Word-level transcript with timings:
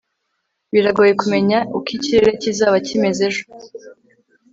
biragoye 0.73 1.13
kumenya 1.21 1.57
uko 1.77 1.87
ikirere 1.97 2.31
kizaba 2.41 2.77
kimeze 2.87 3.21
ejo 3.29 3.43